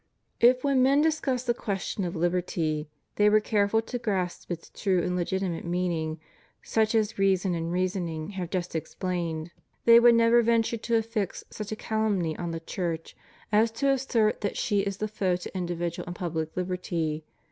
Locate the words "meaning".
5.63-6.19